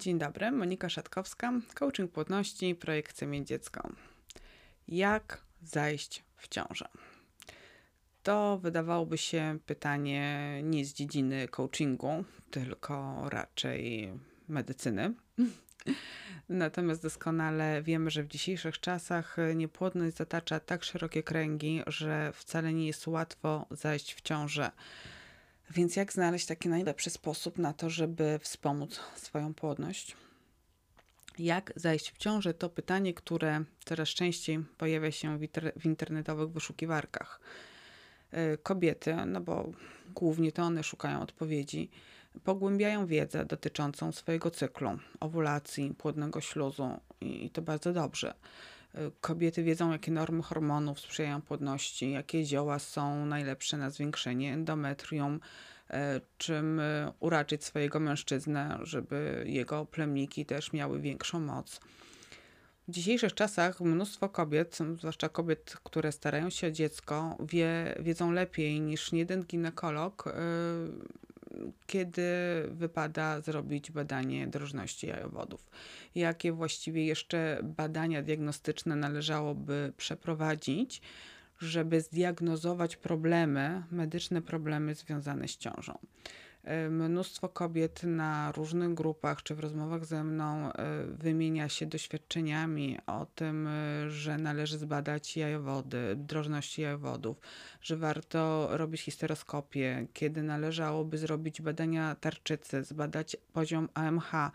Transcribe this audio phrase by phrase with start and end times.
[0.00, 3.88] Dzień dobry, Monika Szatkowska, coaching płodności, projekt Chcę mieć dziecko.
[4.88, 6.88] Jak zajść w ciążę?
[8.22, 14.12] To wydawałoby się pytanie nie z dziedziny coachingu, tylko raczej
[14.48, 15.14] medycyny.
[16.48, 22.86] Natomiast doskonale wiemy, że w dzisiejszych czasach niepłodność zatacza tak szerokie kręgi, że wcale nie
[22.86, 24.70] jest łatwo zajść w ciążę.
[25.70, 30.16] Więc jak znaleźć taki najlepszy sposób na to, żeby wspomóc swoją płodność?
[31.38, 32.54] Jak zajść w ciążę?
[32.54, 35.38] To pytanie, które coraz częściej pojawia się
[35.76, 37.40] w, internetowych wyszukiwarkach.
[38.34, 39.72] Y, kobiety, no bo
[40.14, 41.90] głównie to one szukają odpowiedzi,
[42.44, 48.34] pogłębiają wiedzę dotyczącą swojego cyklu, owulacji, płodnego śluzu i to bardzo dobrze.
[49.20, 55.40] Kobiety wiedzą, jakie normy hormonów sprzyjają płodności, jakie zioła są najlepsze na zwiększenie endometrium,
[55.90, 61.80] e, czym e, uraczyć swojego mężczyznę, żeby jego plemniki też miały większą moc.
[62.88, 68.80] W dzisiejszych czasach mnóstwo kobiet, zwłaszcza kobiet, które starają się o dziecko, wie, wiedzą lepiej
[68.80, 70.32] niż jeden ginekolog, e,
[71.86, 72.22] kiedy
[72.70, 75.70] wypada zrobić badanie drożności jajowodów.
[76.14, 81.02] Jakie właściwie jeszcze badania diagnostyczne należałoby przeprowadzić,
[81.60, 85.98] żeby zdiagnozować problemy, medyczne problemy związane z ciążą.
[86.64, 92.98] E, mnóstwo kobiet na różnych grupach czy w rozmowach ze mną e, wymienia się doświadczeniami
[93.06, 97.40] o tym, e, że należy zbadać jajowody, drożności jajowodów,
[97.82, 104.50] że warto robić histeroskopię, kiedy należałoby zrobić badania tarczycy, zbadać poziom AMH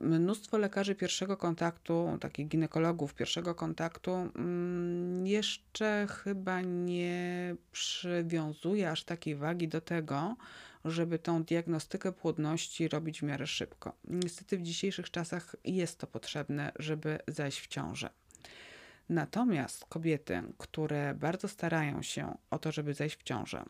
[0.00, 9.36] mnóstwo lekarzy pierwszego kontaktu, takich ginekologów pierwszego kontaktu, mm, jeszcze chyba nie przywiązuje aż takiej
[9.36, 10.36] wagi do tego,
[10.84, 13.92] żeby tą diagnostykę płodności robić w miarę szybko.
[14.04, 18.10] Niestety w dzisiejszych czasach jest to potrzebne, żeby zajść w ciążę.
[19.08, 23.64] Natomiast kobiety, które bardzo starają się o to, żeby zajść w ciążę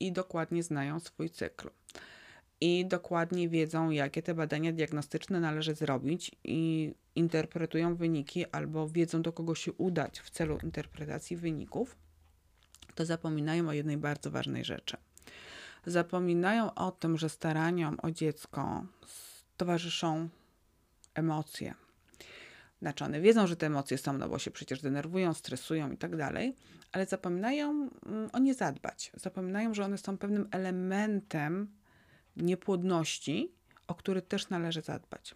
[0.00, 1.70] i dokładnie znają swój cykl,
[2.60, 9.32] i dokładnie wiedzą, jakie te badania diagnostyczne należy zrobić i interpretują wyniki albo wiedzą, do
[9.32, 11.96] kogo się udać w celu interpretacji wyników,
[12.94, 14.96] to zapominają o jednej bardzo ważnej rzeczy.
[15.86, 18.84] Zapominają o tym, że staraniom o dziecko
[19.56, 20.28] towarzyszą
[21.14, 21.74] emocje.
[22.82, 26.16] Znaczy one wiedzą, że te emocje są, no bo się przecież denerwują, stresują i tak
[26.16, 26.54] dalej,
[26.92, 27.70] ale zapominają
[28.06, 29.12] mm, o nie zadbać.
[29.14, 31.68] Zapominają, że one są pewnym elementem
[32.36, 33.52] niepłodności,
[33.86, 35.34] o który też należy zadbać.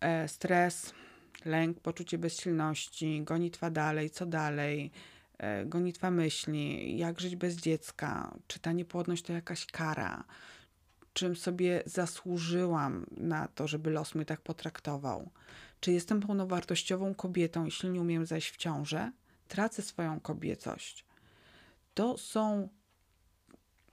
[0.00, 0.94] E, stres,
[1.44, 4.90] lęk, poczucie bezsilności, gonitwa dalej, co dalej,
[5.66, 10.24] gonitwa myśli, jak żyć bez dziecka, czy ta niepłodność to jakaś kara,
[11.12, 15.30] czym sobie zasłużyłam na to, żeby los mnie tak potraktował,
[15.80, 19.12] czy jestem pełnowartościową kobietą, jeśli nie umiem zajść w ciążę,
[19.48, 21.04] tracę swoją kobiecość.
[21.94, 22.68] To są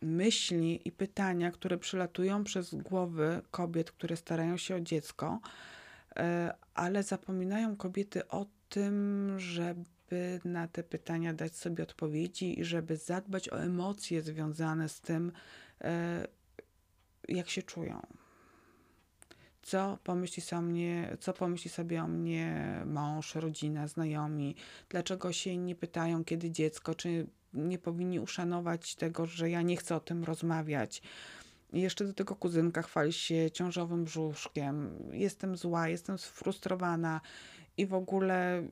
[0.02, 5.40] myśli i pytania, które przylatują przez głowy kobiet, które starają się o dziecko,
[6.16, 9.97] e, ale zapominają kobiety o tym, żeby
[10.46, 15.32] na te pytania dać sobie odpowiedzi i żeby zadbać o emocje związane z tym,
[15.82, 16.28] e,
[17.28, 18.02] jak się czują.
[19.62, 24.56] Co pomyśli, sobie mnie, co pomyśli sobie o mnie mąż, rodzina, znajomi?
[24.90, 29.96] Dlaczego się nie pytają, kiedy dziecko, czy nie powinni uszanować tego, że ja nie chcę
[29.96, 31.02] o tym rozmawiać.
[31.74, 34.90] I jeszcze do tego kuzynka chwali się ciążowym brzuszkiem.
[35.12, 37.22] Jestem zła, jestem sfrustrowana
[37.78, 38.68] i w ogóle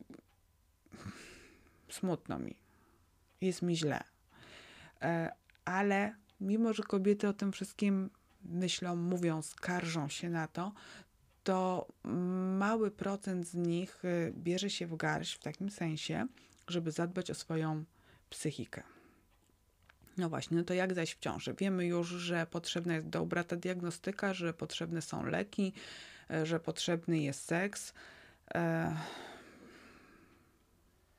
[1.90, 2.56] smutno mi.
[3.42, 4.04] Jest mi źle.
[5.02, 5.32] E,
[5.66, 8.10] ale mimo, że kobiety o tym wszystkim
[8.42, 10.72] myślą, mówią, skarżą się na to,
[11.44, 11.88] to
[12.58, 16.28] mały procent z nich y, bierze się w garść w takim sensie,
[16.68, 17.84] żeby zadbać o swoją
[18.30, 18.84] psychikę.
[20.18, 21.54] No właśnie, no to jak zaś w ciąży?
[21.54, 25.74] Wiemy już, że potrzebna jest dobra ta diagnostyka, że potrzebne są leki,
[26.32, 27.94] e, że potrzebny jest seks.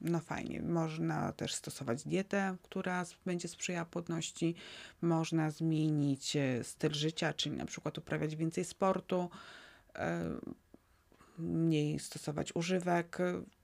[0.06, 4.55] E, no fajnie, można też stosować dietę, która będzie sprzyjała płodności,
[5.03, 9.31] można zmienić e, styl życia, czyli na przykład uprawiać więcej sportu,
[11.38, 13.19] mniej stosować używek.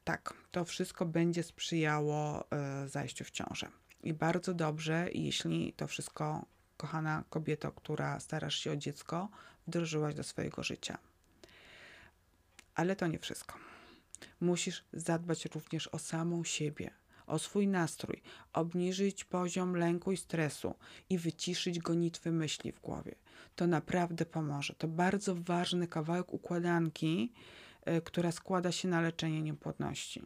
[0.04, 3.68] Tak, to wszystko będzie sprzyjało e, zajściu w ciążę.
[4.02, 6.46] I bardzo dobrze, jeśli to wszystko,
[6.76, 9.28] kochana kobieto, która starasz się o dziecko,
[9.66, 10.98] wdrożyłaś do swojego życia.
[12.74, 13.71] Ale to nie wszystko.
[14.40, 16.90] Musisz zadbać również o samą siebie,
[17.26, 18.22] o swój nastrój,
[18.52, 20.74] obniżyć poziom lęku i stresu
[21.10, 23.14] i wyciszyć gonitwy myśli w głowie.
[23.56, 24.74] To naprawdę pomoże.
[24.74, 27.32] To bardzo ważny kawałek układanki,
[27.88, 30.22] y, która składa się na leczenie niepłodności.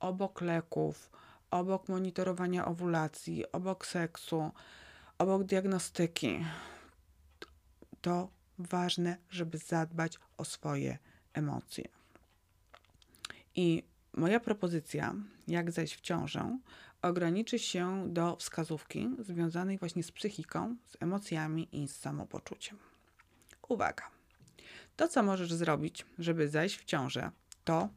[0.00, 1.10] Obok leków,
[1.50, 4.50] obok monitorowania owulacji, obok seksu,
[5.18, 6.44] obok diagnostyki,
[8.00, 10.98] to ważne, żeby zadbać o swoje
[11.32, 11.97] emocje.
[13.54, 15.14] I moja propozycja,
[15.48, 16.58] jak zejść w ciążę,
[17.02, 22.78] ograniczy się do wskazówki związanej właśnie z psychiką, z emocjami i z samopoczuciem.
[23.68, 24.10] Uwaga!
[24.96, 27.30] To, co możesz zrobić, żeby zajść w ciążę,
[27.64, 27.88] to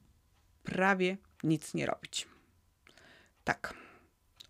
[0.64, 2.28] prawie nic nie robić.
[3.44, 3.74] Tak,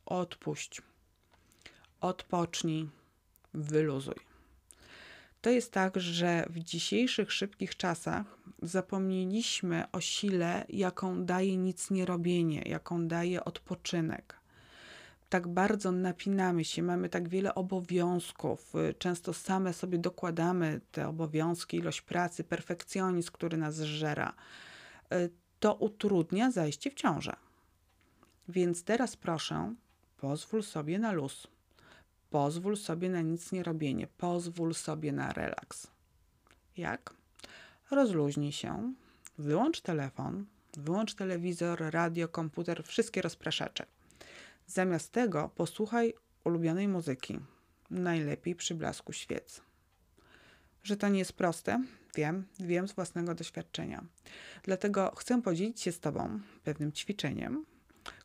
[0.05, 0.81] odpuść,
[2.01, 2.89] odpocznij,
[3.53, 4.31] wyluzuj.
[5.41, 12.05] To jest tak, że w dzisiejszych szybkich czasach zapomnieliśmy o sile, jaką daje nic nie
[12.05, 14.39] robienie, jaką daje odpoczynek.
[15.29, 21.77] Tak bardzo napinamy się, mamy tak wiele obowiązków, y, często same sobie dokładamy te obowiązki,
[21.77, 24.33] ilość pracy, perfekcjonizm, który nas zżera.
[25.13, 25.29] Y,
[25.59, 27.35] to utrudnia zajście w ciążę.
[28.47, 29.75] Więc teraz proszę,
[30.17, 31.47] pozwól sobie na luz.
[32.29, 35.87] Pozwól sobie na nic nie robienie, pozwól sobie na relaks.
[36.77, 37.20] Jak?
[37.91, 38.93] Rozluźnij się,
[39.37, 40.45] wyłącz telefon,
[40.77, 43.85] wyłącz telewizor, radio, komputer, wszystkie rozpraszacze.
[44.67, 47.39] Zamiast tego posłuchaj ulubionej muzyki,
[47.89, 49.61] najlepiej przy blasku świec.
[50.83, 51.83] Że to nie jest proste,
[52.15, 54.03] wiem, wiem z własnego doświadczenia.
[54.63, 57.65] Dlatego chcę podzielić się z Tobą pewnym ćwiczeniem,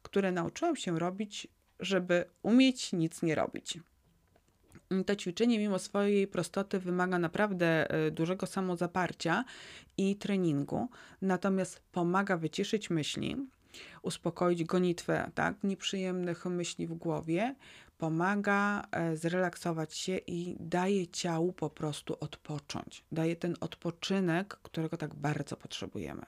[0.02, 1.48] które nauczyłam się robić,
[1.80, 3.78] żeby umieć nic nie robić.
[5.06, 9.44] To ćwiczenie, mimo swojej prostoty, wymaga naprawdę e, dużego samozaparcia
[9.96, 10.88] i treningu,
[11.22, 13.36] natomiast pomaga wyciszyć myśli,
[14.02, 17.54] uspokoić gonitwę tak, nieprzyjemnych myśli w głowie,
[17.98, 23.04] pomaga e, zrelaksować się i daje ciału po prostu odpocząć.
[23.12, 26.22] Daje ten odpoczynek, którego tak bardzo potrzebujemy.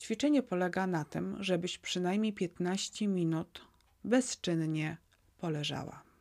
[0.00, 3.60] Ćwiczenie polega na tym, żebyś przynajmniej 15 minut
[4.04, 4.96] bezczynnie
[5.38, 6.11] poleżała.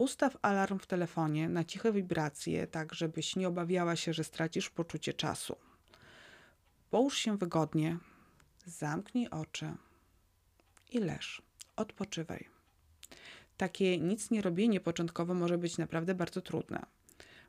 [0.00, 5.14] Ustaw alarm w telefonie na ciche wibracje, tak żebyś nie obawiała się, że stracisz poczucie
[5.14, 5.56] czasu.
[6.90, 7.98] Połóż się wygodnie,
[8.66, 9.72] zamknij oczy
[10.90, 11.42] i leż.
[11.76, 12.48] Odpoczywaj.
[13.56, 16.86] Takie nic nie robienie początkowo może być naprawdę bardzo trudne,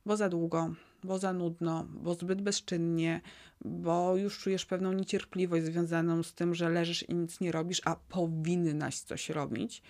[0.05, 3.21] bo za długo, bo za nudno, bo zbyt bezczynnie,
[3.61, 7.95] bo już czujesz pewną niecierpliwość związaną z tym, że leżysz i nic nie robisz, a
[7.95, 9.83] powinnaś coś robić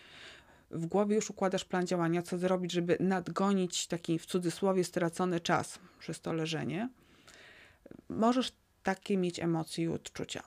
[0.73, 5.79] w głowie już układasz plan działania, co zrobić, żeby nadgonić taki w cudzysłowie stracony czas
[5.99, 6.89] przez to leżenie,
[8.09, 8.51] możesz
[8.83, 10.43] takie mieć emocje i odczucia.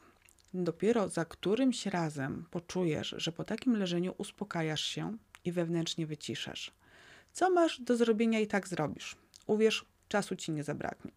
[0.54, 6.72] Dopiero za którymś razem poczujesz, że po takim leżeniu uspokajasz się i wewnętrznie wyciszasz.
[7.32, 9.16] Co masz do zrobienia i tak zrobisz.
[9.46, 11.10] Uwierz, czasu ci nie zabraknie.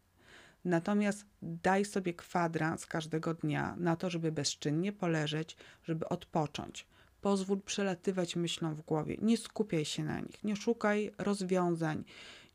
[0.66, 6.88] Natomiast daj sobie kwadrans każdego dnia na to, żeby bezczynnie poleżeć, żeby odpocząć
[7.28, 9.18] Pozwól przelatywać myślom w głowie.
[9.22, 10.44] Nie skupiaj się na nich.
[10.44, 12.04] Nie szukaj rozwiązań.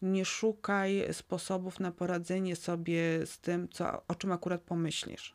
[0.02, 5.34] Nie szukaj sposobów na poradzenie sobie z tym, co, o czym akurat pomyślisz.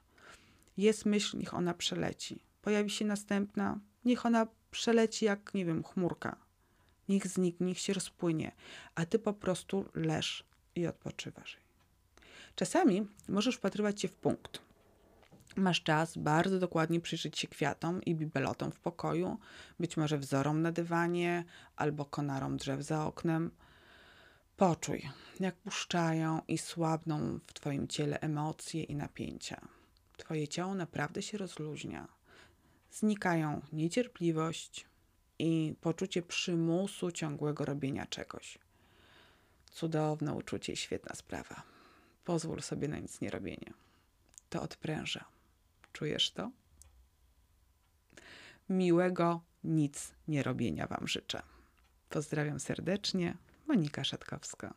[0.78, 2.40] Jest myśl, niech ona przeleci.
[2.62, 6.36] Pojawi się następna, niech ona przeleci jak, nie wiem, chmurka.
[7.10, 8.52] Niech zniknie, niech się rozpłynie,
[8.96, 10.44] a ty po prostu leż
[10.76, 11.58] i odpoczywasz.
[12.56, 14.67] Czasami możesz wpatrywać się w punkt
[15.58, 19.38] masz czas bardzo dokładnie przyjrzeć się kwiatom i bibelotom w pokoju,
[19.80, 21.44] być może wzorom na dywanie
[21.76, 23.52] albo konarom drzew za oknem.
[24.58, 25.10] Poczuj,
[25.40, 29.62] jak puszczają i słabną w Twoim ciele emocje i napięcia.
[30.18, 32.08] Twoje ciało naprawdę się rozluźnia.
[32.92, 34.86] Znikają niecierpliwość
[35.40, 38.58] i poczucie przymusu ciągłego robienia czegoś.
[39.72, 41.64] Cudowne uczucie i świetna sprawa.
[42.26, 43.74] Pozwól sobie na nic nie robienie.
[44.50, 45.37] To odpręża.
[45.98, 46.52] Czujesz to?
[48.70, 51.42] Miłego nic nie robienia Wam życzę.
[52.10, 53.38] Pozdrawiam serdecznie,
[53.68, 54.74] Monika Szatkowska.